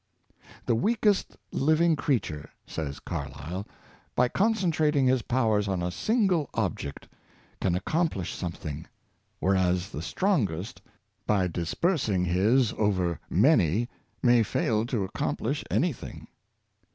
[0.43, 3.67] '^ The weakest living creature," says Carlyle,"
[4.15, 7.07] by concentrating his powers on a single object,
[7.61, 8.87] can ac complish something;
[9.39, 10.81] whereas the strongest,
[11.27, 13.89] by dispers ing his over many,
[14.23, 16.25] may fail to accomplish anything."